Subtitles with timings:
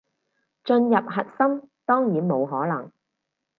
[0.63, 2.91] 進入核心，當然冇可能